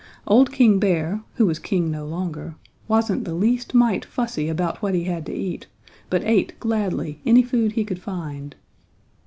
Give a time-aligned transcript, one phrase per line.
[0.25, 2.55] Old King Bear, who was king no longer,
[2.87, 5.67] wasn't the least mite fussy about what he had to eat,
[6.09, 8.55] but ate gladly any food he could find.